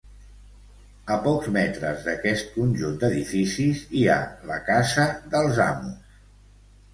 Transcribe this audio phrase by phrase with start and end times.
[1.15, 4.17] A pocs metres d'aquest conjunt d'edificis hi ha
[4.53, 6.19] la casa dels amos.